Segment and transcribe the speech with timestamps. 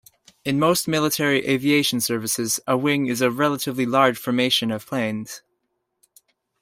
[0.43, 5.43] In most military aviation services, a wing is a relatively large formation of planes.